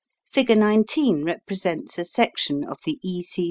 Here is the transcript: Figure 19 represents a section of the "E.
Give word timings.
Figure 0.31 0.55
19 0.55 1.23
represents 1.23 1.99
a 1.99 2.05
section 2.05 2.63
of 2.63 2.79
the 2.85 2.97
"E. 3.03 3.23